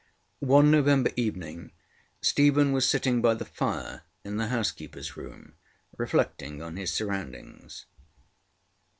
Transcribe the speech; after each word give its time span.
One 0.39 0.71
November 0.71 1.11
evening 1.15 1.73
Stephen 2.23 2.71
was 2.71 2.89
sitting 2.89 3.21
by 3.21 3.35
the 3.35 3.45
fire 3.45 4.01
in 4.23 4.37
the 4.37 4.45
housekeeperŌĆÖs 4.45 5.15
room 5.15 5.53
reflecting 5.95 6.59
on 6.59 6.75
his 6.75 6.91
surroundings. 6.91 7.85